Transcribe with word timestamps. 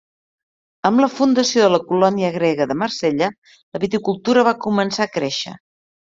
Amb 0.89 1.01
la 1.03 1.09
fundació 1.17 1.65
de 1.65 1.73
la 1.73 1.79
colònia 1.91 2.31
grega 2.37 2.67
de 2.71 2.77
Marsella, 2.79 3.27
la 3.77 3.81
viticultura 3.83 4.47
va 4.49 4.55
començar 4.65 5.07
a 5.07 5.13
créixer. 5.19 5.55